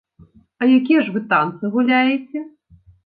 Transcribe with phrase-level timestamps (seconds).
[0.61, 2.43] А якія ж вы танцы гуляеце?